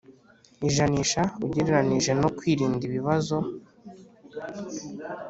Ijanisha 0.67 1.21
ugereranije 1.45 2.11
no 2.21 2.29
kwirinda 2.37 2.81
ibibazo 2.89 3.37